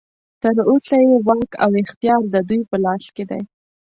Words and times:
تر 0.41 0.55
اوسه 0.69 0.95
یې 1.07 1.15
واک 1.27 1.51
او 1.63 1.69
اختیار 1.83 2.21
ددوی 2.33 2.61
په 2.69 2.77
لاس 2.83 3.05
کې 3.15 3.23
دی. 3.29 3.41